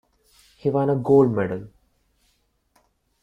[0.57, 1.67] He won a gold medal.